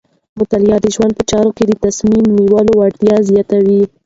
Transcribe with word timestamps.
مطالعه 0.39 0.77
د 0.81 0.87
ژوند 0.95 1.13
په 1.17 1.23
چارو 1.29 1.51
کې 1.57 1.63
د 1.67 1.71
تصمیم 1.85 2.25
نیولو 2.37 2.71
وړتیا 2.75 3.15
زیاتوي. 3.29 3.81